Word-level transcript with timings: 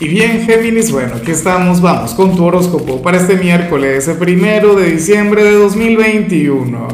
Y 0.00 0.06
bien, 0.06 0.46
Géminis, 0.46 0.92
bueno, 0.92 1.16
aquí 1.16 1.32
estamos, 1.32 1.80
vamos 1.80 2.14
con 2.14 2.36
tu 2.36 2.44
horóscopo 2.44 3.02
para 3.02 3.16
este 3.16 3.36
miércoles, 3.36 4.08
primero 4.16 4.76
de 4.76 4.92
diciembre 4.92 5.42
de 5.42 5.54
2021. 5.54 6.86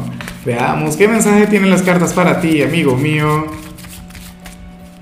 Veamos 0.43 0.97
qué 0.97 1.07
mensaje 1.07 1.45
tienen 1.45 1.69
las 1.69 1.83
cartas 1.83 2.13
para 2.13 2.41
ti, 2.41 2.63
amigo 2.63 2.97
mío. 2.97 3.45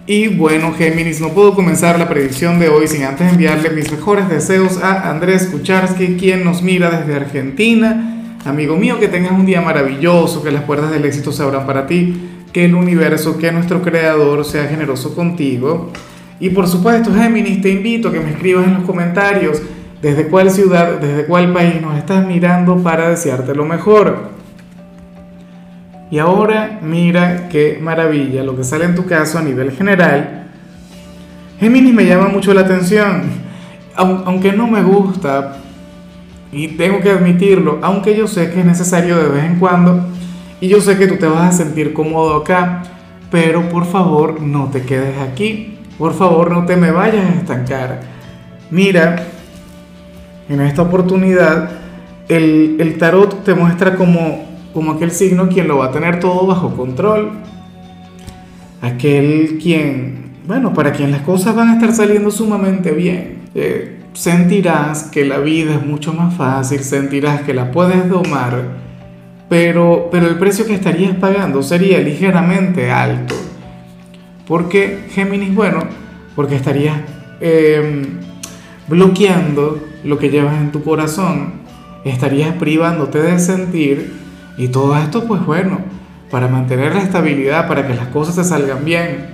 Y 0.05 0.27
bueno, 0.27 0.73
Géminis, 0.73 1.21
no 1.21 1.29
puedo 1.29 1.55
comenzar 1.55 1.97
la 1.97 2.09
predicción 2.09 2.59
de 2.59 2.67
hoy 2.67 2.89
sin 2.89 3.03
antes 3.03 3.31
enviarle 3.31 3.69
mis 3.69 3.89
mejores 3.89 4.27
deseos 4.27 4.83
a 4.83 5.09
Andrés 5.09 5.47
Kucharski, 5.47 6.17
quien 6.17 6.43
nos 6.43 6.61
mira 6.61 6.89
desde 6.89 7.15
Argentina. 7.15 8.35
Amigo 8.43 8.75
mío, 8.75 8.99
que 8.99 9.07
tengas 9.07 9.31
un 9.31 9.45
día 9.45 9.61
maravilloso, 9.61 10.43
que 10.43 10.51
las 10.51 10.63
puertas 10.63 10.91
del 10.91 11.05
éxito 11.05 11.31
se 11.31 11.41
abran 11.41 11.65
para 11.65 11.87
ti, 11.87 12.13
que 12.51 12.65
el 12.65 12.75
universo, 12.75 13.37
que 13.37 13.53
nuestro 13.53 13.81
creador 13.81 14.43
sea 14.43 14.65
generoso 14.65 15.15
contigo 15.15 15.89
y 16.43 16.49
por 16.49 16.67
supuesto, 16.67 17.09
Géminis, 17.13 17.61
te 17.61 17.69
invito 17.69 18.09
a 18.09 18.11
que 18.11 18.19
me 18.19 18.31
escribas 18.31 18.67
en 18.67 18.73
los 18.73 18.83
comentarios 18.83 19.61
desde 20.01 20.27
cuál 20.27 20.51
ciudad, 20.51 20.99
desde 20.99 21.23
cuál 21.25 21.53
país 21.53 21.81
nos 21.81 21.97
estás 21.97 22.27
mirando 22.27 22.83
para 22.83 23.07
desearte 23.07 23.55
lo 23.55 23.63
mejor. 23.63 24.31
Y 26.11 26.19
ahora 26.19 26.81
mira 26.81 27.47
qué 27.47 27.79
maravilla 27.81 28.43
lo 28.43 28.57
que 28.57 28.65
sale 28.65 28.83
en 28.83 28.93
tu 28.93 29.05
caso 29.05 29.39
a 29.39 29.41
nivel 29.41 29.71
general. 29.71 30.49
Géminis 31.61 31.93
me 31.93 32.05
llama 32.05 32.27
mucho 32.27 32.53
la 32.53 32.59
atención, 32.59 33.21
aunque 33.95 34.51
no 34.51 34.67
me 34.67 34.83
gusta, 34.83 35.59
y 36.51 36.67
tengo 36.75 36.99
que 36.99 37.11
admitirlo, 37.11 37.79
aunque 37.81 38.17
yo 38.17 38.27
sé 38.27 38.51
que 38.51 38.59
es 38.59 38.65
necesario 38.65 39.15
de 39.15 39.29
vez 39.29 39.45
en 39.45 39.59
cuando, 39.59 40.07
y 40.59 40.67
yo 40.67 40.81
sé 40.81 40.97
que 40.97 41.07
tú 41.07 41.15
te 41.15 41.25
vas 41.25 41.55
a 41.55 41.57
sentir 41.63 41.93
cómodo 41.93 42.35
acá, 42.35 42.83
pero 43.31 43.69
por 43.69 43.85
favor 43.85 44.41
no 44.41 44.67
te 44.67 44.81
quedes 44.81 45.17
aquí 45.21 45.72
por 46.03 46.13
favor, 46.15 46.51
no 46.51 46.65
te 46.65 46.75
me 46.75 46.91
vayas 46.91 47.25
a 47.25 47.33
estancar. 47.39 48.01
Mira, 48.71 49.25
en 50.49 50.59
esta 50.59 50.81
oportunidad, 50.81 51.71
el, 52.27 52.97
tarot 52.99 53.45
te 53.45 53.53
muestra 53.53 53.95
como, 53.95 54.43
como 54.73 54.91
aquel 54.91 55.11
signo 55.11 55.47
quien 55.47 55.69
lo 55.69 55.77
va 55.77 55.85
a 55.85 55.91
tener 55.91 56.19
todo 56.19 56.45
bajo 56.45 56.75
control. 56.75 57.31
Aquel 58.81 59.57
quien, 59.63 60.33
bueno, 60.45 60.73
para 60.73 60.91
quien 60.91 61.09
las 61.09 61.21
cosas 61.21 61.55
van 61.55 61.69
a 61.69 61.73
estar 61.75 61.93
saliendo 61.93 62.31
sumamente 62.31 62.91
bien. 62.91 63.43
Eh, 63.55 64.01
sentirás 64.11 65.03
que 65.03 65.23
la 65.23 65.37
vida 65.37 65.75
es 65.75 65.85
mucho 65.85 66.11
más 66.11 66.33
fácil, 66.33 66.81
sentirás 66.81 67.43
que 67.43 67.53
la 67.53 67.71
puedes 67.71 68.09
domar, 68.09 68.61
pero, 69.47 70.09
pero 70.11 70.27
el 70.27 70.37
precio 70.37 70.65
que 70.65 70.73
estarías 70.73 71.15
pagando 71.15 71.63
sería 71.63 71.99
ligeramente 71.99 72.91
alto. 72.91 73.52
Porque 74.47 75.07
Géminis, 75.11 75.53
bueno, 75.55 75.79
porque 76.35 76.55
estarías 76.55 76.97
em, 77.39 78.19
bloqueando 78.87 79.79
lo 80.03 80.17
que 80.17 80.29
llevas 80.29 80.55
en 80.55 80.71
tu 80.71 80.83
corazón, 80.83 81.53
estarías 82.03 82.55
privándote 82.55 83.21
de 83.21 83.39
sentir 83.39 84.13
y 84.57 84.67
todo 84.67 84.97
esto, 84.97 85.25
pues 85.25 85.45
bueno, 85.45 85.79
para 86.29 86.47
mantener 86.47 86.93
la 86.93 87.01
estabilidad, 87.01 87.67
para 87.67 87.87
que 87.87 87.93
las 87.93 88.07
cosas 88.07 88.35
se 88.35 88.43
salgan 88.43 88.83
bien, 88.83 89.27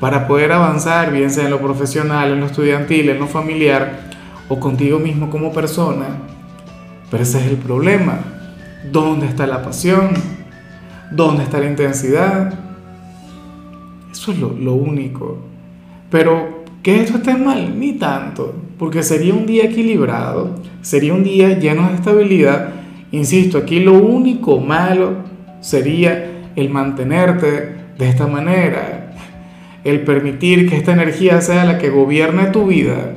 para 0.00 0.26
poder 0.26 0.52
avanzar, 0.52 1.12
bien 1.12 1.30
sea 1.30 1.44
en 1.44 1.50
lo 1.50 1.60
profesional, 1.60 2.32
en 2.32 2.40
lo 2.40 2.46
estudiantil, 2.46 3.10
en 3.10 3.20
lo 3.20 3.28
familiar 3.28 4.00
o 4.48 4.58
contigo 4.58 4.98
mismo 4.98 5.30
como 5.30 5.52
persona. 5.52 6.06
Pero 7.10 7.22
ese 7.22 7.38
es 7.38 7.46
el 7.46 7.58
problema. 7.58 8.18
¿Dónde 8.90 9.26
está 9.26 9.46
la 9.46 9.62
pasión? 9.62 10.10
¿Dónde 11.10 11.44
está 11.44 11.60
la 11.60 11.66
intensidad? 11.66 12.71
Eso 14.12 14.32
es 14.32 14.38
lo, 14.38 14.74
único. 14.74 15.38
Pero 16.10 16.64
que 16.82 17.00
esto 17.00 17.16
esté 17.16 17.34
mal, 17.34 17.78
ni 17.80 17.94
tanto, 17.94 18.54
porque 18.78 19.02
sería 19.02 19.32
un 19.32 19.46
día 19.46 19.64
equilibrado, 19.64 20.56
sería 20.82 21.14
un 21.14 21.24
día 21.24 21.58
lleno 21.58 21.88
de 21.88 21.94
estabilidad. 21.94 22.74
Insisto, 23.10 23.58
aquí 23.58 23.80
lo 23.80 23.94
único 23.94 24.60
malo 24.60 25.14
sería 25.60 26.30
el 26.56 26.68
mantenerte 26.68 27.74
de 27.98 28.08
esta 28.08 28.26
manera, 28.26 29.14
el 29.84 30.02
permitir 30.02 30.68
que 30.68 30.76
esta 30.76 30.92
energía 30.92 31.40
sea 31.40 31.64
la 31.64 31.78
que 31.78 31.88
gobierne 31.88 32.48
tu 32.48 32.66
vida. 32.66 33.14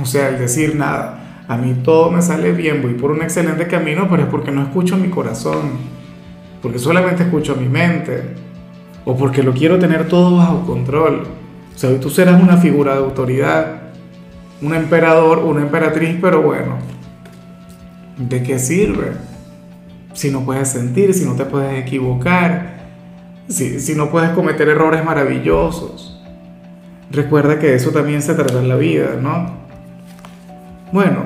O 0.00 0.06
sea, 0.06 0.28
el 0.28 0.38
decir 0.38 0.76
nada, 0.76 1.44
a 1.48 1.56
mí 1.56 1.74
todo 1.82 2.12
me 2.12 2.22
sale 2.22 2.52
bien, 2.52 2.80
voy 2.80 2.94
por 2.94 3.10
un 3.10 3.22
excelente 3.22 3.66
camino, 3.66 4.06
pero 4.08 4.22
es 4.22 4.28
porque 4.28 4.52
no 4.52 4.62
escucho 4.62 4.96
mi 4.96 5.08
corazón, 5.08 5.72
porque 6.62 6.78
solamente 6.78 7.24
escucho 7.24 7.56
mi 7.56 7.68
mente 7.68 8.49
o 9.04 9.16
porque 9.16 9.42
lo 9.42 9.52
quiero 9.52 9.78
tener 9.78 10.08
todo 10.08 10.36
bajo 10.36 10.66
control. 10.66 11.26
O 11.74 11.78
sea, 11.78 11.98
tú 11.98 12.10
serás 12.10 12.42
una 12.42 12.58
figura 12.58 12.92
de 12.92 12.98
autoridad, 12.98 13.80
un 14.62 14.74
emperador, 14.74 15.38
una 15.38 15.62
emperatriz, 15.62 16.16
pero 16.20 16.42
bueno, 16.42 16.76
¿de 18.18 18.42
qué 18.42 18.58
sirve? 18.58 19.12
Si 20.12 20.30
no 20.30 20.44
puedes 20.44 20.68
sentir, 20.68 21.14
si 21.14 21.24
no 21.24 21.34
te 21.34 21.44
puedes 21.44 21.80
equivocar, 21.80 22.80
si, 23.48 23.80
si 23.80 23.94
no 23.94 24.10
puedes 24.10 24.30
cometer 24.30 24.68
errores 24.68 25.04
maravillosos. 25.04 26.20
Recuerda 27.10 27.58
que 27.58 27.74
eso 27.74 27.90
también 27.90 28.22
se 28.22 28.34
trata 28.34 28.58
en 28.58 28.68
la 28.68 28.76
vida, 28.76 29.18
¿no? 29.20 29.58
Bueno, 30.92 31.22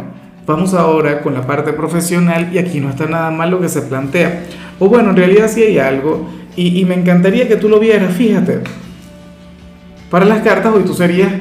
vamos 0.46 0.74
ahora 0.74 1.20
con 1.22 1.34
la 1.34 1.46
parte 1.46 1.72
profesional 1.72 2.50
y 2.52 2.58
aquí 2.58 2.80
no 2.80 2.90
está 2.90 3.06
nada 3.06 3.30
mal 3.30 3.50
lo 3.50 3.60
que 3.60 3.68
se 3.68 3.82
plantea. 3.82 4.44
O 4.78 4.88
bueno, 4.88 5.10
en 5.10 5.16
realidad 5.16 5.48
sí 5.48 5.62
hay 5.62 5.78
algo 5.78 6.26
y, 6.56 6.84
me 6.84 6.94
encantaría 6.94 7.48
que 7.48 7.56
tú 7.56 7.68
lo 7.68 7.80
vieras, 7.80 8.14
fíjate. 8.14 8.60
Para 10.10 10.24
las 10.24 10.42
cartas 10.42 10.72
hoy 10.72 10.84
tú 10.84 10.94
serías 10.94 11.32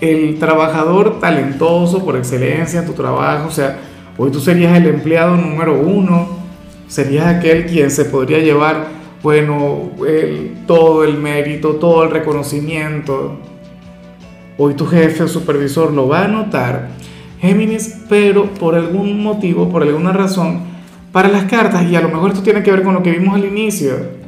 el 0.00 0.38
trabajador 0.38 1.20
talentoso 1.20 2.04
por 2.04 2.16
excelencia 2.16 2.80
en 2.80 2.86
tu 2.86 2.92
trabajo, 2.92 3.48
o 3.48 3.50
sea, 3.50 3.78
hoy 4.16 4.30
tú 4.30 4.40
serías 4.40 4.76
el 4.76 4.86
empleado 4.86 5.36
número 5.36 5.80
uno, 5.80 6.28
serías 6.86 7.26
aquel 7.26 7.66
quien 7.66 7.90
se 7.90 8.04
podría 8.04 8.38
llevar, 8.38 8.86
bueno, 9.22 9.90
todo 10.66 11.04
el 11.04 11.16
mérito, 11.16 11.76
todo 11.76 12.04
el 12.04 12.10
reconocimiento. 12.10 13.38
Hoy 14.58 14.74
tu 14.74 14.86
jefe 14.86 15.24
o 15.24 15.28
supervisor 15.28 15.92
lo 15.92 16.08
va 16.08 16.24
a 16.24 16.28
notar, 16.28 16.90
Géminis, 17.40 18.02
pero 18.08 18.46
por 18.54 18.76
algún 18.76 19.22
motivo, 19.22 19.68
por 19.68 19.82
alguna 19.82 20.12
razón, 20.12 20.60
para 21.10 21.28
las 21.28 21.44
cartas, 21.44 21.84
y 21.90 21.96
a 21.96 22.00
lo 22.00 22.08
mejor 22.08 22.30
esto 22.30 22.42
tiene 22.42 22.62
que 22.62 22.70
ver 22.70 22.82
con 22.82 22.94
lo 22.94 23.02
que 23.02 23.10
vimos 23.10 23.34
al 23.34 23.44
inicio, 23.44 24.21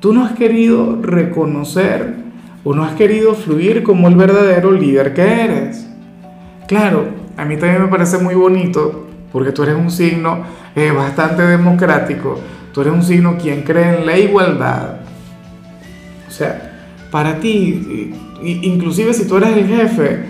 Tú 0.00 0.14
no 0.14 0.24
has 0.24 0.32
querido 0.32 0.98
reconocer 1.02 2.14
o 2.64 2.74
no 2.74 2.84
has 2.84 2.94
querido 2.94 3.34
fluir 3.34 3.82
como 3.82 4.08
el 4.08 4.16
verdadero 4.16 4.72
líder 4.72 5.12
que 5.12 5.44
eres. 5.44 5.86
Claro, 6.66 7.04
a 7.36 7.44
mí 7.44 7.58
también 7.58 7.82
me 7.82 7.88
parece 7.88 8.16
muy 8.16 8.34
bonito 8.34 9.08
porque 9.30 9.52
tú 9.52 9.62
eres 9.62 9.76
un 9.76 9.90
signo 9.90 10.38
eh, 10.74 10.90
bastante 10.90 11.42
democrático, 11.42 12.38
tú 12.72 12.80
eres 12.80 12.94
un 12.94 13.02
signo 13.02 13.36
quien 13.36 13.60
cree 13.60 13.98
en 13.98 14.06
la 14.06 14.16
igualdad. 14.16 15.00
O 16.26 16.30
sea, 16.30 16.78
para 17.10 17.38
ti, 17.38 18.14
inclusive 18.42 19.12
si 19.12 19.28
tú 19.28 19.36
eres 19.36 19.54
el 19.54 19.66
jefe, 19.66 20.24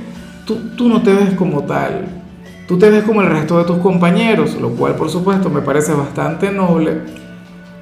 tú, 0.47 0.75
tú 0.77 0.89
no 0.89 1.01
te 1.01 1.13
ves 1.15 1.35
como 1.35 1.63
tal, 1.63 2.07
tú 2.67 2.77
te 2.77 2.91
ves 2.91 3.05
como 3.05 3.23
el 3.23 3.29
resto 3.29 3.59
de 3.59 3.65
tus 3.67 3.79
compañeros, 3.79 4.61
lo 4.61 4.71
cual 4.71 4.97
por 4.97 5.11
supuesto 5.11 5.49
me 5.49 5.61
parece 5.61 5.93
bastante 5.93 6.51
noble 6.51 7.20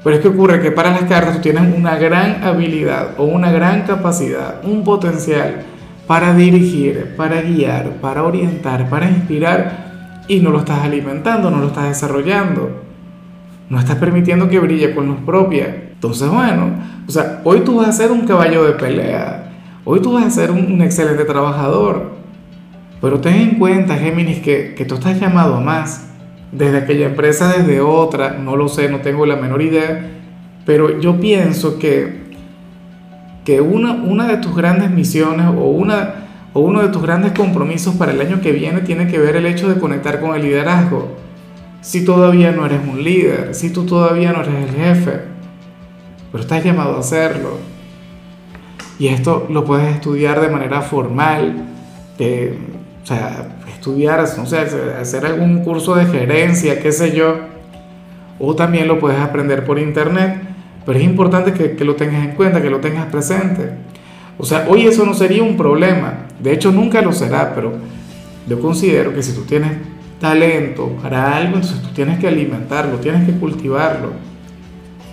pero 0.05 0.17
es 0.17 0.23
que 0.23 0.29
ocurre 0.29 0.61
que 0.61 0.71
para 0.71 0.93
las 0.93 1.03
cartas 1.03 1.37
tú 1.37 1.43
tienes 1.43 1.77
una 1.77 1.97
gran 1.97 2.45
habilidad 2.45 3.15
o 3.19 3.25
una 3.25 3.51
gran 3.51 3.83
capacidad, 3.83 4.61
un 4.65 4.85
potencial 4.85 5.65
para 6.07 6.35
dirigir, 6.35 7.15
para 7.17 7.43
guiar, 7.43 7.97
para 8.01 8.23
orientar, 8.23 8.89
para 8.89 9.11
inspirar 9.11 10.25
y 10.29 10.41
no 10.41 10.51
lo 10.51 10.61
estás 10.61 10.85
alimentando, 10.85 11.51
no 11.51 11.59
lo 11.59 11.69
estás 11.69 11.89
desarrollando. 11.89 12.85
No 13.69 13.79
estás 13.79 13.97
permitiendo 13.97 14.49
que 14.49 14.61
brille 14.61 14.95
con 14.95 15.07
luz 15.07 15.19
propia. 15.27 15.91
Entonces, 15.93 16.31
bueno, 16.31 16.71
o 17.07 17.11
sea, 17.11 17.43
hoy 17.45 17.61
tú 17.61 17.77
vas 17.77 17.89
a 17.89 17.93
ser 17.93 18.13
un 18.13 18.27
caballo 18.27 18.65
de 18.65 18.73
pelea. 18.73 19.53
Hoy 19.85 20.01
tú 20.01 20.13
vas 20.13 20.25
a 20.25 20.31
ser 20.31 20.51
un, 20.51 20.81
excelente 20.81 21.25
trabajador. 21.25 22.13
Pero 23.01 23.21
ten 23.21 23.35
en 23.35 23.59
cuenta, 23.59 23.97
Géminis, 23.97 24.39
que, 24.41 24.75
que 24.75 24.85
tú 24.87 24.95
estás 24.95 25.21
llamado 25.21 25.57
a 25.57 25.61
más 25.61 26.08
desde 26.53 26.79
aquella 26.79 27.07
empresa, 27.07 27.53
desde 27.53 27.81
otra, 27.81 28.39
no 28.39 28.57
lo 28.57 28.69
sé, 28.69 28.89
no 28.89 29.01
tengo 29.01 29.27
la 29.27 29.37
menor 29.37 29.63
idea, 29.63 30.11
pero 30.65 31.01
yo 31.01 31.21
pienso 31.21 31.79
que, 31.79 32.29
que 33.45 33.61
una, 33.61 33.93
una 33.93 34.27
de 34.27 34.39
tus 34.39 34.57
grandes 34.57 34.91
misiones 34.91 35.47
o, 35.47 35.69
una, 35.69 36.15
o 36.53 36.61
uno 36.61 36.83
de 36.83 36.89
tus 36.89 37.03
grandes 37.03 37.33
compromisos 37.33 37.95
para 37.97 38.13
el 38.13 38.21
año 38.21 38.41
que 38.41 38.53
viene 38.53 38.81
tiene 38.81 39.09
que 39.09 39.19
ver 39.19 39.37
el 39.37 39.47
hecho 39.47 39.69
de 39.69 39.81
conectar 39.81 40.21
con 40.21 40.35
el 40.35 40.43
liderazgo. 40.43 41.17
Si 41.81 42.05
todavía 42.05 42.53
no 42.53 42.67
eres 42.67 42.81
un 42.87 43.03
líder, 43.03 43.55
si 43.55 43.71
tú 43.71 43.87
todavía 43.87 44.33
no 44.33 44.43
eres 44.43 44.69
el 44.69 44.75
jefe, 44.75 45.21
pero 46.33 46.43
estás 46.43 46.65
llamado 46.65 46.97
a 46.97 47.01
hacerlo. 47.01 47.59
Y 48.99 49.09
esto 49.09 49.47
lo 49.49 49.65
puedes 49.65 49.95
estudiar 49.95 50.41
de 50.41 50.49
manera 50.49 50.83
formal, 50.83 51.65
de, 52.19 52.59
o 53.09 53.15
sea, 53.15 53.57
estudiar, 53.73 54.23
no 54.37 54.45
sé, 54.45 54.59
hacer 55.01 55.25
algún 55.25 55.65
curso 55.65 55.95
de 55.95 56.05
gerencia, 56.05 56.79
qué 56.79 56.93
sé 56.93 57.17
yo, 57.17 57.39
o 58.39 58.55
también 58.55 58.87
lo 58.87 58.99
puedes 58.99 59.19
aprender 59.19 59.65
por 59.65 59.79
internet, 59.79 60.35
pero 60.85 60.99
es 60.99 61.05
importante 61.07 61.55
que, 61.55 61.75
que 61.75 61.87
lo 61.87 61.97
tengas 61.97 62.23
en 62.23 62.33
cuenta, 62.33 62.61
que 62.61 62.69
lo 62.69 62.81
tengas 62.81 63.07
presente. 63.07 63.71
O 64.37 64.45
sea, 64.45 64.67
hoy 64.69 64.87
eso 64.87 65.07
no 65.07 65.15
sería 65.15 65.43
un 65.43 65.57
problema. 65.57 66.27
De 66.39 66.53
hecho, 66.53 66.71
nunca 66.71 67.01
lo 67.01 67.13
será, 67.13 67.55
pero 67.55 67.73
yo 68.47 68.61
considero 68.61 69.15
que 69.15 69.23
si 69.23 69.33
tú 69.33 69.45
tienes 69.45 69.73
talento 70.21 70.91
para 71.03 71.35
algo, 71.35 71.55
entonces 71.55 71.81
tú 71.81 71.89
tienes 71.95 72.19
que 72.19 72.29
alimentarlo, 72.29 72.99
tienes 72.99 73.25
que 73.25 73.33
cultivarlo 73.33 74.13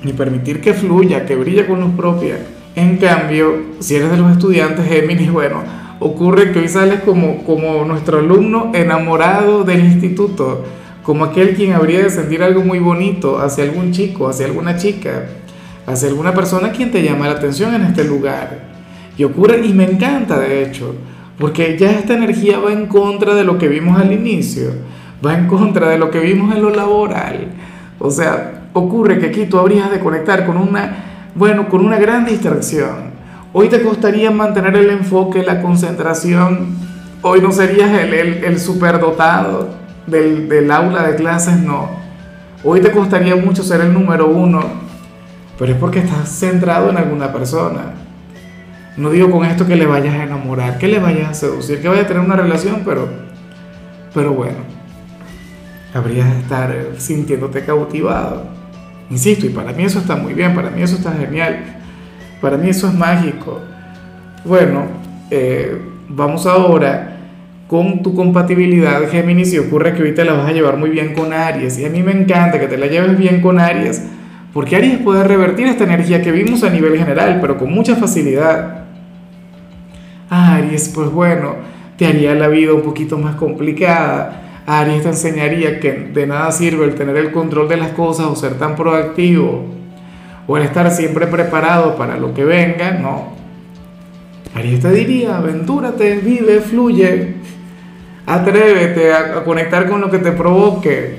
y 0.03 0.11
permitir 0.11 0.59
que 0.59 0.73
fluya, 0.73 1.25
que 1.25 1.37
brille 1.37 1.65
con 1.65 1.79
luz 1.79 1.91
propia. 1.95 2.39
En 2.75 2.97
cambio, 2.97 3.55
si 3.79 3.95
eres 3.95 4.11
de 4.11 4.17
los 4.17 4.33
estudiantes 4.33 4.85
Géminis, 4.85 5.31
bueno, 5.31 5.84
ocurre 5.99 6.51
que 6.51 6.59
hoy 6.59 6.67
sales 6.67 7.01
como, 7.01 7.43
como 7.43 7.85
nuestro 7.85 8.19
alumno 8.19 8.71
enamorado 8.73 9.63
del 9.63 9.85
instituto, 9.85 10.63
como 11.03 11.25
aquel 11.25 11.55
quien 11.55 11.73
habría 11.73 12.01
de 12.01 12.09
sentir 12.09 12.41
algo 12.41 12.63
muy 12.63 12.79
bonito 12.79 13.39
hacia 13.39 13.63
algún 13.63 13.91
chico, 13.91 14.27
hacia 14.27 14.47
alguna 14.47 14.77
chica, 14.77 15.25
hacia 15.85 16.09
alguna 16.09 16.33
persona 16.33 16.71
quien 16.71 16.91
te 16.91 17.03
llama 17.03 17.27
la 17.27 17.33
atención 17.33 17.73
en 17.75 17.83
este 17.83 18.03
lugar. 18.03 18.75
Y 19.17 19.23
ocurre, 19.23 19.65
y 19.65 19.73
me 19.73 19.85
encanta 19.85 20.39
de 20.39 20.63
hecho, 20.63 20.95
porque 21.37 21.77
ya 21.77 21.91
esta 21.91 22.15
energía 22.15 22.59
va 22.59 22.73
en 22.73 22.87
contra 22.87 23.35
de 23.35 23.43
lo 23.43 23.57
que 23.57 23.67
vimos 23.67 23.99
al 23.99 24.11
inicio, 24.11 24.71
va 25.25 25.37
en 25.37 25.47
contra 25.47 25.89
de 25.89 25.97
lo 25.97 26.09
que 26.09 26.19
vimos 26.19 26.55
en 26.55 26.61
lo 26.61 26.69
laboral. 26.69 27.49
O 27.99 28.09
sea, 28.09 28.69
ocurre 28.73 29.19
que 29.19 29.27
aquí 29.27 29.45
tú 29.45 29.57
habrías 29.57 29.91
de 29.91 29.99
conectar 29.99 30.45
con 30.45 30.57
una, 30.57 31.31
bueno, 31.35 31.69
con 31.69 31.85
una 31.85 31.97
gran 31.97 32.25
distracción. 32.25 33.14
Hoy 33.57 33.69
te 33.69 33.81
costaría 33.81 34.31
mantener 34.31 34.75
el 34.75 34.89
enfoque, 34.89 35.41
la 35.41 35.61
concentración. 35.61 36.75
Hoy 37.21 37.39
no 37.39 37.53
serías 37.53 37.89
el, 37.89 38.59
superdotado 38.59 39.69
del, 40.05 40.49
del 40.49 40.69
aula 40.69 41.07
de 41.07 41.15
clases, 41.15 41.59
no. 41.59 41.89
Hoy 42.65 42.81
te 42.81 42.91
costaría 42.91 43.33
mucho 43.37 43.63
ser 43.63 43.79
el 43.79 43.93
número 43.93 44.27
uno, 44.27 44.59
pero 45.57 45.71
es 45.71 45.77
porque 45.77 45.99
estás 45.99 46.27
centrado 46.27 46.89
en 46.89 46.97
alguna 46.97 47.31
persona. 47.31 47.93
No 48.97 49.09
digo 49.09 49.31
con 49.31 49.45
esto 49.45 49.65
que 49.65 49.77
le 49.77 49.85
vayas 49.85 50.15
a 50.15 50.23
enamorar, 50.23 50.77
que 50.77 50.89
le 50.89 50.99
vayas 50.99 51.29
a 51.29 51.33
seducir, 51.33 51.81
que 51.81 51.87
vaya 51.87 52.01
a 52.01 52.07
tener 52.07 52.23
una 52.23 52.35
relación, 52.35 52.81
pero, 52.83 53.07
pero 54.13 54.33
bueno, 54.33 54.57
habrías 55.93 56.29
de 56.29 56.39
estar 56.41 56.75
sintiéndote 56.97 57.63
cautivado. 57.63 58.49
Insisto, 59.09 59.45
y 59.45 59.49
para 59.49 59.71
mí 59.71 59.85
eso 59.85 59.99
está 59.99 60.17
muy 60.17 60.33
bien, 60.33 60.53
para 60.53 60.71
mí 60.71 60.81
eso 60.81 60.97
está 60.97 61.13
genial, 61.13 61.74
para 62.45 62.57
mí 62.57 62.69
eso 62.69 62.87
es 62.87 62.93
mágico. 62.93 63.59
Bueno, 64.43 64.83
eh, 65.31 65.81
vamos 66.07 66.45
ahora 66.45 67.17
con 67.67 68.03
tu 68.03 68.13
compatibilidad 68.13 69.09
Géminis 69.09 69.51
y 69.55 69.57
ocurre 69.57 69.93
que 69.93 70.03
ahorita 70.03 70.23
la 70.23 70.33
vas 70.33 70.49
a 70.49 70.51
llevar 70.51 70.77
muy 70.77 70.91
bien 70.91 71.15
con 71.15 71.33
Aries 71.33 71.79
y 71.79 71.85
a 71.85 71.89
mí 71.89 72.03
me 72.03 72.11
encanta 72.11 72.59
que 72.59 72.67
te 72.67 72.77
la 72.77 72.85
lleves 72.85 73.17
bien 73.17 73.41
con 73.41 73.59
Aries 73.59 74.03
porque 74.53 74.75
Aries 74.75 74.99
puede 74.99 75.23
revertir 75.23 75.65
esta 75.65 75.85
energía 75.85 76.21
que 76.21 76.31
vimos 76.31 76.63
a 76.63 76.69
nivel 76.69 76.95
general 76.99 77.39
pero 77.41 77.57
con 77.57 77.73
mucha 77.73 77.95
facilidad. 77.95 78.85
Aries, 80.29 80.89
pues 80.89 81.09
bueno, 81.09 81.55
te 81.97 82.05
haría 82.05 82.35
la 82.35 82.47
vida 82.47 82.75
un 82.75 82.83
poquito 82.83 83.17
más 83.17 83.37
complicada. 83.37 84.61
Aries 84.67 85.01
te 85.01 85.09
enseñaría 85.09 85.79
que 85.79 85.93
de 86.13 86.27
nada 86.27 86.51
sirve 86.51 86.85
el 86.85 86.93
tener 86.93 87.17
el 87.17 87.31
control 87.31 87.67
de 87.67 87.77
las 87.77 87.93
cosas 87.93 88.27
o 88.27 88.35
ser 88.35 88.59
tan 88.59 88.75
proactivo 88.75 89.73
o 90.47 90.57
el 90.57 90.63
estar 90.63 90.89
siempre 90.91 91.27
preparado 91.27 91.95
para 91.95 92.17
lo 92.17 92.33
que 92.33 92.43
venga, 92.45 92.91
no. 92.91 93.33
Aries 94.53 94.79
te 94.79 94.91
diría, 94.91 95.37
aventúrate, 95.37 96.17
vive, 96.17 96.61
fluye, 96.61 97.35
atrévete 98.25 99.13
a, 99.13 99.43
conectar 99.43 99.89
con 99.89 100.01
lo 100.01 100.09
que 100.09 100.19
te 100.19 100.31
provoque. 100.31 101.17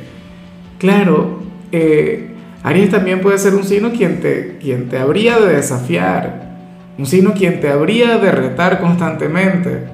Claro, 0.79 1.41
eh, 1.73 2.31
Aries 2.63 2.91
también 2.91 3.21
puede 3.21 3.39
ser 3.39 3.55
un 3.55 3.65
signo 3.65 3.91
quien 3.93 4.21
te, 4.21 4.59
quien 4.61 4.89
te 4.89 4.99
habría 4.99 5.39
de 5.39 5.55
desafiar 5.57 6.47
un 6.99 7.05
signo 7.05 7.35
quien 7.35 7.61
te 7.61 7.69
habría 7.69 8.19
de 8.19 8.33
retar 8.33 8.81
constantemente. 8.81 9.85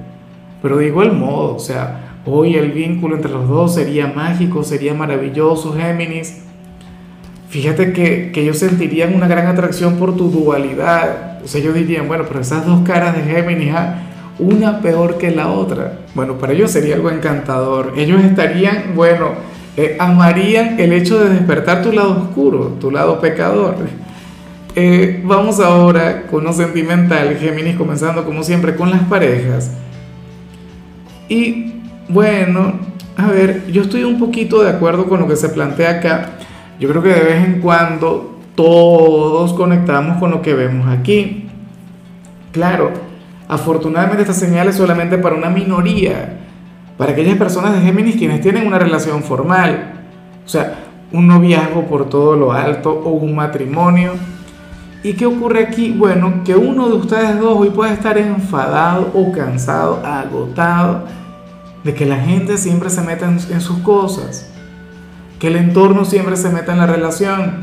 Pero 0.61 0.77
de 0.77 0.87
igual 0.87 1.13
modo, 1.13 1.55
o 1.55 1.59
sea, 1.59 2.19
hoy 2.25 2.55
el 2.55 2.71
vínculo 2.71 3.15
entre 3.15 3.31
los 3.31 3.47
dos 3.47 3.75
sería 3.75 4.07
mágico, 4.07 4.63
sería 4.63 4.93
maravilloso, 4.93 5.73
Géminis. 5.73 6.43
Fíjate 7.53 7.93
que, 7.93 8.31
ellos 8.33 8.57
sentirían 8.57 9.13
una 9.13 9.27
gran 9.27 9.45
atracción 9.45 9.97
por 9.97 10.17
tu 10.17 10.31
dualidad. 10.31 11.37
O 11.45 11.47
sea, 11.47 11.61
ellos 11.61 11.75
dirían, 11.75 12.07
bueno, 12.07 12.25
pero 12.27 12.41
esas 12.41 12.65
dos 12.65 12.81
caras 12.81 13.15
de 13.15 13.31
Géminis, 13.31 13.75
¿ah? 13.75 13.99
una 14.39 14.81
peor 14.81 15.19
que 15.19 15.29
la 15.29 15.51
otra. 15.51 15.99
Bueno, 16.15 16.39
para 16.39 16.53
ellos 16.53 16.71
sería 16.71 16.95
algo 16.95 17.11
encantador. 17.11 17.93
Ellos 17.95 18.23
estarían, 18.23 18.95
bueno, 18.95 19.33
eh, 19.77 19.97
amarían 19.99 20.79
el 20.79 20.93
hecho 20.93 21.23
de 21.23 21.29
despertar 21.29 21.83
tu 21.83 21.91
lado 21.91 22.23
oscuro, 22.23 22.75
tu 22.81 22.89
lado 22.89 23.21
pecador. 23.21 23.75
Eh, 24.75 25.21
vamos 25.23 25.59
ahora 25.59 26.23
con 26.23 26.43
lo 26.43 26.53
sentimental, 26.53 27.37
Géminis, 27.37 27.75
comenzando 27.75 28.25
como 28.25 28.41
siempre 28.41 28.75
con 28.75 28.89
las 28.89 29.01
parejas. 29.03 29.69
Y 31.29 31.83
bueno, 32.09 32.79
a 33.15 33.27
ver, 33.27 33.67
yo 33.71 33.83
estoy 33.83 34.05
un 34.05 34.17
poquito 34.17 34.63
de 34.63 34.71
acuerdo 34.71 35.05
con 35.05 35.19
lo 35.19 35.27
que 35.27 35.35
se 35.35 35.49
plantea 35.49 35.99
acá. 35.99 36.31
Yo 36.83 36.89
creo 36.89 37.01
que 37.01 37.13
de 37.13 37.23
vez 37.23 37.45
en 37.45 37.61
cuando 37.61 38.39
todos 38.55 39.53
conectamos 39.53 40.17
con 40.17 40.31
lo 40.31 40.41
que 40.41 40.53
vemos 40.53 40.85
aquí. 40.89 41.47
Claro, 42.51 42.91
afortunadamente 43.47 44.23
esta 44.23 44.33
señal 44.33 44.67
es 44.67 44.75
solamente 44.75 45.17
para 45.17 45.35
una 45.35 45.49
minoría, 45.49 46.41
para 46.97 47.13
aquellas 47.13 47.37
personas 47.37 47.71
de 47.71 47.79
Géminis 47.79 48.17
quienes 48.17 48.41
tienen 48.41 48.67
una 48.67 48.79
relación 48.79 49.23
formal, 49.23 49.93
o 50.45 50.49
sea, 50.49 50.75
un 51.13 51.25
noviazgo 51.25 51.85
por 51.85 52.09
todo 52.09 52.35
lo 52.35 52.51
alto 52.51 52.91
o 52.91 53.11
un 53.11 53.33
matrimonio 53.33 54.11
¿Y 55.05 55.13
qué 55.13 55.25
ocurre 55.25 55.63
aquí? 55.63 55.91
Bueno, 55.91 56.43
que 56.43 56.53
uno 56.53 56.89
de 56.89 56.95
ustedes 56.95 57.39
dos 57.39 57.57
hoy 57.57 57.69
puede 57.69 57.93
estar 57.93 58.17
enfadado 58.17 59.09
o 59.13 59.31
cansado, 59.31 60.01
agotado, 60.05 61.05
de 61.85 61.93
que 61.93 62.05
la 62.05 62.17
gente 62.17 62.57
siempre 62.57 62.89
se 62.89 63.01
meta 63.01 63.25
en, 63.25 63.61
sus 63.61 63.77
cosas, 63.79 64.52
que 65.43 65.49
el 65.49 65.57
entorno 65.57 66.05
siempre 66.05 66.37
se 66.37 66.49
meta 66.49 66.71
en 66.71 66.77
la 66.77 66.87
relación, 66.87 67.55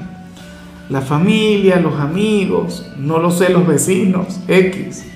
la 0.90 1.00
familia, 1.00 1.80
los 1.80 1.98
amigos, 1.98 2.86
no 2.98 3.18
lo 3.18 3.30
sé, 3.30 3.48
los 3.48 3.66
vecinos, 3.66 4.38
X. 4.48 5.06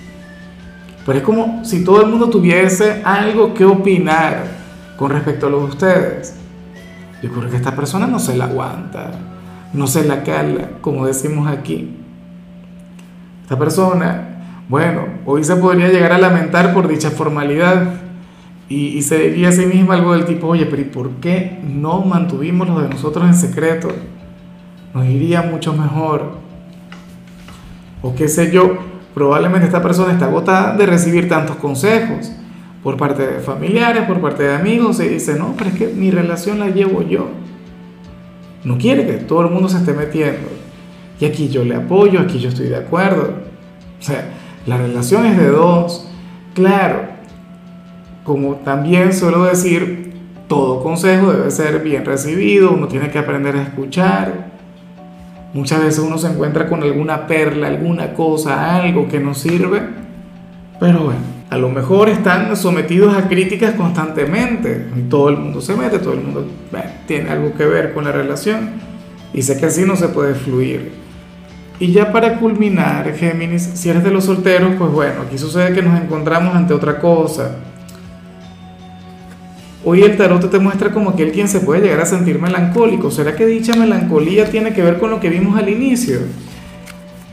Pero 1.04 1.18
es 1.18 1.24
como 1.26 1.62
si 1.66 1.84
todo 1.84 2.00
el 2.00 2.08
mundo 2.08 2.30
tuviese 2.30 3.02
algo 3.04 3.52
que 3.52 3.66
opinar 3.66 4.46
con 4.96 5.10
respecto 5.10 5.46
a 5.46 5.50
lo 5.50 5.58
de 5.58 5.64
ustedes. 5.66 6.36
Yo 7.22 7.30
creo 7.32 7.50
que 7.50 7.56
esta 7.56 7.76
persona 7.76 8.06
no 8.06 8.18
se 8.18 8.34
la 8.34 8.46
aguanta, 8.46 9.10
no 9.74 9.86
se 9.86 10.04
la 10.04 10.22
cala, 10.22 10.70
como 10.80 11.04
decimos 11.04 11.46
aquí. 11.46 11.94
Esta 13.42 13.58
persona, 13.58 14.62
bueno, 14.70 15.04
hoy 15.26 15.44
se 15.44 15.56
podría 15.56 15.88
llegar 15.88 16.12
a 16.12 16.18
lamentar 16.18 16.72
por 16.72 16.88
dicha 16.88 17.10
formalidad 17.10 18.03
y, 18.68 19.02
se 19.02 19.18
diría 19.18 19.50
a 19.50 19.52
sí 19.52 19.66
misma 19.66 19.94
algo 19.94 20.14
del 20.14 20.24
tipo, 20.24 20.48
oye, 20.48 20.64
pero 20.66 20.80
¿y 20.80 20.86
por 20.86 21.10
qué 21.16 21.58
no 21.62 22.00
mantuvimos 22.00 22.68
lo 22.68 22.80
de 22.80 22.88
nosotros 22.88 23.26
en 23.26 23.34
secreto? 23.34 23.88
Nos 24.94 25.06
iría 25.06 25.42
mucho 25.42 25.74
mejor. 25.74 26.38
O 28.00 28.14
qué 28.14 28.26
sé 28.28 28.50
yo, 28.50 28.78
probablemente 29.12 29.66
esta 29.66 29.82
persona 29.82 30.12
está 30.12 30.26
agotada 30.26 30.76
de 30.76 30.86
recibir 30.86 31.28
tantos 31.28 31.56
consejos 31.56 32.32
por 32.82 32.96
parte 32.96 33.26
de 33.26 33.40
familiares, 33.40 34.04
por 34.04 34.20
parte 34.20 34.44
de 34.44 34.54
amigos, 34.54 34.98
y 35.00 35.08
dice, 35.08 35.38
no, 35.38 35.54
pero 35.56 35.70
es 35.70 35.76
que 35.76 35.86
mi 35.88 36.10
relación 36.10 36.58
la 36.58 36.68
llevo 36.68 37.02
yo. 37.02 37.28
No 38.64 38.78
quiere 38.78 39.06
que 39.06 39.14
todo 39.14 39.42
el 39.42 39.50
mundo 39.50 39.68
se 39.68 39.78
esté 39.78 39.92
metiendo. 39.92 40.48
Y 41.20 41.26
aquí 41.26 41.48
yo 41.48 41.64
le 41.64 41.76
apoyo, 41.76 42.20
aquí 42.20 42.38
yo 42.38 42.48
estoy 42.48 42.68
de 42.68 42.76
acuerdo. 42.76 43.34
O 44.00 44.02
sea, 44.02 44.32
la 44.66 44.78
relación 44.78 45.26
es 45.26 45.36
de 45.36 45.48
dos. 45.48 46.08
Claro, 46.54 47.13
como 48.24 48.56
también 48.56 49.12
suelo 49.12 49.44
decir, 49.44 50.12
todo 50.48 50.82
consejo 50.82 51.32
debe 51.32 51.50
ser 51.50 51.80
bien 51.80 52.04
recibido, 52.04 52.72
uno 52.72 52.88
tiene 52.88 53.10
que 53.10 53.18
aprender 53.18 53.54
a 53.56 53.62
escuchar. 53.62 54.52
Muchas 55.52 55.82
veces 55.82 56.00
uno 56.00 56.18
se 56.18 56.28
encuentra 56.28 56.66
con 56.66 56.82
alguna 56.82 57.26
perla, 57.26 57.68
alguna 57.68 58.14
cosa, 58.14 58.76
algo 58.76 59.08
que 59.08 59.20
no 59.20 59.34
sirve. 59.34 59.82
Pero 60.80 61.04
bueno, 61.04 61.20
a 61.50 61.58
lo 61.58 61.68
mejor 61.68 62.08
están 62.08 62.56
sometidos 62.56 63.16
a 63.16 63.28
críticas 63.28 63.74
constantemente. 63.74 64.86
Todo 65.08 65.28
el 65.28 65.36
mundo 65.36 65.60
se 65.60 65.76
mete, 65.76 65.98
todo 65.98 66.14
el 66.14 66.20
mundo 66.22 66.46
tiene 67.06 67.30
algo 67.30 67.54
que 67.54 67.64
ver 67.66 67.94
con 67.94 68.04
la 68.04 68.12
relación. 68.12 68.70
Y 69.32 69.42
sé 69.42 69.58
que 69.58 69.66
así 69.66 69.84
no 69.84 69.96
se 69.96 70.08
puede 70.08 70.34
fluir. 70.34 70.92
Y 71.78 71.92
ya 71.92 72.12
para 72.12 72.38
culminar, 72.38 73.12
Géminis, 73.14 73.62
si 73.74 73.90
eres 73.90 74.02
de 74.02 74.10
los 74.10 74.24
solteros, 74.24 74.74
pues 74.78 74.90
bueno, 74.90 75.22
aquí 75.26 75.38
sucede 75.38 75.74
que 75.74 75.82
nos 75.82 76.00
encontramos 76.00 76.54
ante 76.54 76.72
otra 76.72 76.98
cosa. 76.98 77.56
Hoy 79.86 80.02
el 80.02 80.16
tarot 80.16 80.50
te 80.50 80.58
muestra 80.58 80.92
como 80.92 81.10
aquel 81.10 81.30
quien 81.30 81.46
se 81.46 81.60
puede 81.60 81.82
llegar 81.82 82.00
a 82.00 82.06
sentir 82.06 82.40
melancólico. 82.40 83.10
¿Será 83.10 83.36
que 83.36 83.44
dicha 83.44 83.76
melancolía 83.76 84.50
tiene 84.50 84.72
que 84.72 84.82
ver 84.82 84.98
con 84.98 85.10
lo 85.10 85.20
que 85.20 85.28
vimos 85.28 85.58
al 85.58 85.68
inicio? 85.68 86.20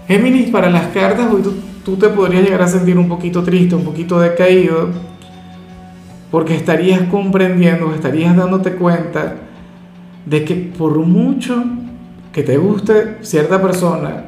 Géminis, 0.08 0.50
para 0.50 0.70
las 0.70 0.88
cartas, 0.88 1.32
hoy 1.32 1.42
tú, 1.42 1.54
tú 1.86 1.96
te 1.96 2.10
podrías 2.10 2.44
llegar 2.44 2.62
a 2.62 2.68
sentir 2.68 2.98
un 2.98 3.08
poquito 3.08 3.42
triste, 3.44 3.76
un 3.76 3.86
poquito 3.86 4.20
decaído, 4.20 4.90
porque 6.30 6.56
estarías 6.56 7.04
comprendiendo, 7.04 7.94
estarías 7.94 8.36
dándote 8.36 8.74
cuenta 8.74 9.36
de 10.26 10.44
que 10.44 10.56
por 10.78 10.98
mucho 10.98 11.64
que 12.34 12.44
te 12.44 12.58
guste 12.58 13.18
cierta 13.22 13.62
persona, 13.62 14.26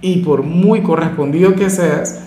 y 0.00 0.16
por 0.18 0.42
muy 0.42 0.82
correspondido 0.82 1.54
que 1.54 1.70
seas, 1.70 2.24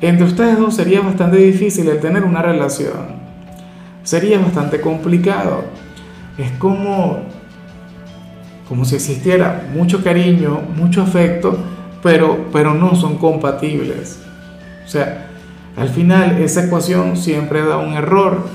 entre 0.00 0.24
ustedes 0.24 0.58
dos 0.58 0.74
sería 0.74 1.02
bastante 1.02 1.36
difícil 1.36 1.88
el 1.88 2.00
tener 2.00 2.24
una 2.24 2.40
relación. 2.40 3.17
Sería 4.08 4.38
bastante 4.38 4.80
complicado. 4.80 5.64
Es 6.38 6.50
como, 6.52 7.18
como 8.66 8.86
si 8.86 8.94
existiera 8.94 9.68
mucho 9.74 10.02
cariño, 10.02 10.62
mucho 10.74 11.02
afecto, 11.02 11.58
pero, 12.02 12.46
pero 12.50 12.72
no 12.72 12.94
son 12.94 13.18
compatibles. 13.18 14.22
O 14.82 14.88
sea, 14.88 15.26
al 15.76 15.90
final 15.90 16.38
esa 16.38 16.64
ecuación 16.64 17.18
siempre 17.18 17.62
da 17.62 17.76
un 17.76 17.92
error. 17.92 18.46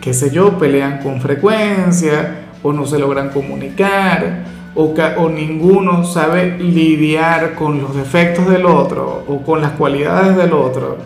Qué 0.00 0.14
sé 0.14 0.30
yo, 0.30 0.58
pelean 0.58 1.02
con 1.02 1.20
frecuencia 1.20 2.46
o 2.62 2.72
no 2.72 2.86
se 2.86 2.98
logran 2.98 3.28
comunicar 3.28 4.44
o, 4.74 4.94
o, 5.18 5.28
ninguno 5.28 6.04
sabe 6.04 6.56
lidiar 6.56 7.54
con 7.54 7.82
los 7.82 7.94
defectos 7.94 8.48
del 8.48 8.64
otro 8.64 9.26
o 9.28 9.42
con 9.42 9.60
las 9.60 9.72
cualidades 9.72 10.38
del 10.38 10.54
otro. 10.54 10.96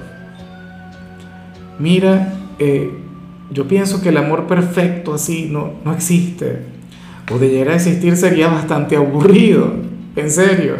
Mira, 1.81 2.33
eh, 2.61 3.03
yo 3.51 3.69
pienso 3.69 4.03
que 4.03 4.09
el 4.09 4.17
amor 4.17 4.47
perfecto 4.47 5.15
así 5.15 5.49
no, 5.51 5.75
no 5.85 5.93
existe. 5.93 6.63
O 7.33 7.39
de 7.39 7.49
llegar 7.49 7.71
a 7.71 7.75
existir 7.77 8.17
sería 8.17 8.49
bastante 8.49 8.97
aburrido, 8.97 9.73
en 10.15 10.31
serio. 10.31 10.77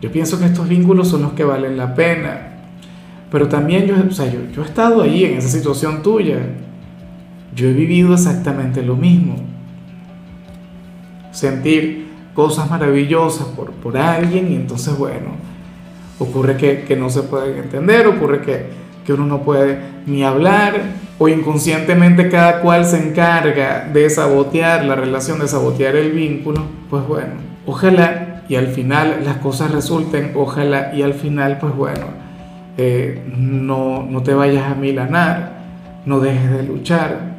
Yo 0.00 0.10
pienso 0.10 0.38
que 0.38 0.46
estos 0.46 0.68
vínculos 0.68 1.08
son 1.08 1.22
los 1.22 1.32
que 1.32 1.44
valen 1.44 1.76
la 1.76 1.94
pena. 1.94 2.48
Pero 3.30 3.48
también 3.48 3.86
yo, 3.86 3.94
o 4.08 4.12
sea, 4.12 4.30
yo, 4.30 4.40
yo 4.54 4.62
he 4.62 4.66
estado 4.66 5.02
ahí 5.02 5.24
en 5.24 5.38
esa 5.38 5.48
situación 5.48 6.02
tuya. 6.02 6.38
Yo 7.54 7.68
he 7.68 7.72
vivido 7.72 8.14
exactamente 8.14 8.82
lo 8.82 8.96
mismo 8.96 9.36
sentir 11.32 12.08
cosas 12.34 12.70
maravillosas 12.70 13.46
por, 13.48 13.72
por 13.72 13.96
alguien 13.96 14.52
y 14.52 14.56
entonces, 14.56 14.96
bueno, 14.96 15.30
ocurre 16.18 16.56
que, 16.56 16.82
que 16.82 16.96
no 16.96 17.10
se 17.10 17.22
pueden 17.22 17.58
entender, 17.58 18.06
ocurre 18.06 18.40
que, 18.40 18.66
que 19.04 19.12
uno 19.12 19.26
no 19.26 19.42
puede 19.42 19.78
ni 20.06 20.22
hablar 20.22 20.80
o 21.20 21.28
inconscientemente 21.28 22.30
cada 22.30 22.62
cual 22.62 22.86
se 22.86 22.96
encarga 22.96 23.88
de 23.92 24.08
sabotear 24.08 24.84
la 24.86 24.94
relación, 24.94 25.38
de 25.38 25.48
sabotear 25.48 25.94
el 25.94 26.12
vínculo, 26.12 26.62
pues 26.88 27.06
bueno, 27.06 27.34
ojalá 27.66 28.42
y 28.48 28.56
al 28.56 28.68
final 28.68 29.20
las 29.24 29.36
cosas 29.36 29.70
resulten, 29.70 30.32
ojalá 30.34 30.92
y 30.94 31.02
al 31.02 31.12
final, 31.12 31.58
pues 31.60 31.76
bueno, 31.76 32.06
eh, 32.78 33.22
no, 33.36 34.02
no 34.08 34.22
te 34.22 34.32
vayas 34.32 34.72
a 34.72 34.74
milanar, 34.74 35.60
no 36.06 36.20
dejes 36.20 36.50
de 36.52 36.62
luchar, 36.62 37.30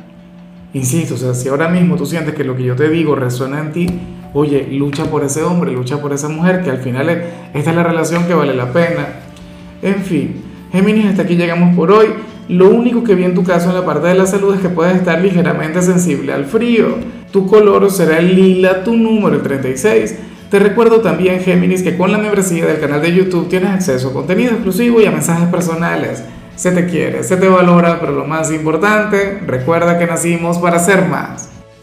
Insisto, 0.73 1.15
o 1.15 1.17
sea, 1.17 1.33
si 1.33 1.49
ahora 1.49 1.67
mismo 1.67 1.97
tú 1.97 2.05
sientes 2.05 2.33
que 2.33 2.45
lo 2.45 2.55
que 2.55 2.63
yo 2.63 2.77
te 2.77 2.87
digo 2.87 3.13
resuena 3.13 3.59
en 3.59 3.73
ti, 3.73 3.87
oye, 4.33 4.69
lucha 4.71 5.03
por 5.05 5.23
ese 5.25 5.43
hombre, 5.43 5.73
lucha 5.73 6.01
por 6.01 6.13
esa 6.13 6.29
mujer, 6.29 6.61
que 6.63 6.69
al 6.69 6.77
final 6.77 7.09
esta 7.09 7.71
es 7.71 7.75
la 7.75 7.83
relación 7.83 8.25
que 8.25 8.33
vale 8.33 8.53
la 8.53 8.71
pena. 8.71 9.07
En 9.81 9.97
fin, 9.97 10.41
Géminis, 10.71 11.07
hasta 11.07 11.23
aquí 11.23 11.35
llegamos 11.35 11.75
por 11.75 11.91
hoy. 11.91 12.07
Lo 12.51 12.69
único 12.69 13.01
que 13.05 13.15
vi 13.15 13.23
en 13.23 13.33
tu 13.33 13.45
caso 13.45 13.69
en 13.69 13.75
la 13.75 13.85
parte 13.85 14.09
de 14.09 14.13
la 14.13 14.25
salud 14.25 14.53
es 14.53 14.59
que 14.59 14.67
puedes 14.67 14.97
estar 14.97 15.21
ligeramente 15.21 15.81
sensible 15.81 16.33
al 16.33 16.43
frío. 16.43 16.97
Tu 17.31 17.47
color 17.47 17.89
será 17.89 18.19
el 18.19 18.35
lila, 18.35 18.83
tu 18.83 18.93
número 18.97 19.37
el 19.37 19.41
36. 19.41 20.17
Te 20.49 20.59
recuerdo 20.59 20.99
también, 20.99 21.39
Géminis, 21.39 21.81
que 21.81 21.95
con 21.95 22.11
la 22.11 22.17
membresía 22.17 22.65
del 22.65 22.81
canal 22.81 23.01
de 23.01 23.13
YouTube 23.13 23.47
tienes 23.47 23.69
acceso 23.69 24.09
a 24.09 24.13
contenido 24.13 24.51
exclusivo 24.51 24.99
y 24.99 25.05
a 25.05 25.11
mensajes 25.11 25.47
personales 25.47 26.25
se 26.57 26.73
te 26.73 26.87
quiere, 26.87 27.23
se 27.23 27.37
te 27.37 27.47
valora, 27.47 28.01
pero 28.01 28.11
lo 28.11 28.25
más 28.25 28.51
importante, 28.51 29.39
recuerda 29.47 29.97
que 29.97 30.05
nacimos 30.05 30.57
para 30.57 30.77
ser 30.79 31.07
más. 31.07 31.50